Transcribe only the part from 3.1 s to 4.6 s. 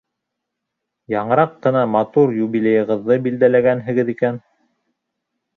билдәләгәнһегеҙ икән.